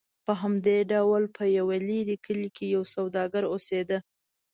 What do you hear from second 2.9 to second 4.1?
سوداګر اوسېده.